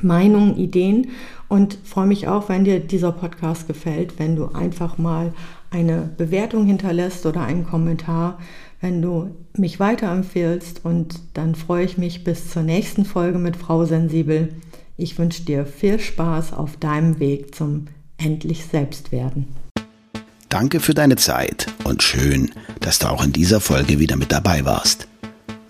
Meinungen, 0.03 0.59
Ideen 0.59 1.09
und 1.49 1.79
freue 1.83 2.07
mich 2.07 2.29
auch, 2.29 2.51
wenn 2.51 2.65
dir 2.65 2.81
dieser 2.81 3.13
Podcast 3.13 3.67
gefällt, 3.67 4.19
wenn 4.19 4.37
du 4.37 4.49
einfach 4.49 4.99
mal 4.99 5.33
eine 5.71 6.11
Bewertung 6.17 6.67
hinterlässt 6.67 7.25
oder 7.25 7.43
einen 7.43 7.67
Kommentar, 7.67 8.39
wenn 8.81 9.01
du 9.01 9.35
mich 9.57 9.81
weiterempfehlst 9.81 10.85
und 10.85 11.19
dann 11.33 11.55
freue 11.55 11.87
ich 11.87 11.97
mich 11.97 12.25
bis 12.25 12.51
zur 12.51 12.63
nächsten 12.63 13.07
Folge 13.07 13.39
mit 13.39 13.57
Frau 13.57 13.87
Sensibel. 13.87 14.51
Ich 14.99 15.19
wünsche 15.19 15.43
dir 15.43 15.65
viel 15.65 15.99
Spaß 15.99 16.53
auf 16.53 16.77
deinem 16.77 17.19
Weg 17.19 17.55
zum 17.55 17.87
endlich 18.19 18.67
Selbstwerden. 18.67 19.49
Danke 20.51 20.79
für 20.79 20.95
deine 20.95 21.17
Zeit 21.17 21.69
und 21.85 22.03
schön, 22.03 22.51
dass 22.81 22.99
du 22.99 23.09
auch 23.09 23.25
in 23.25 23.33
dieser 23.33 23.61
Folge 23.61 23.99
wieder 23.99 24.17
mit 24.17 24.31
dabei 24.31 24.65
warst. 24.67 25.09